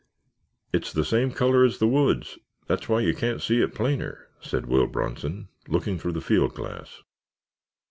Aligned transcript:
"It's 0.73 0.91
the 0.91 1.05
same 1.05 1.29
color 1.31 1.63
as 1.63 1.77
the 1.77 1.87
woods, 1.87 2.39
that's 2.65 2.89
why 2.89 3.01
you 3.01 3.13
can't 3.13 3.39
see 3.39 3.61
it 3.61 3.75
plainer," 3.75 4.29
said 4.39 4.65
Will 4.65 4.87
Bronson, 4.87 5.47
looking 5.67 5.99
through 5.99 6.13
the 6.13 6.21
field 6.21 6.55
glass. 6.55 7.03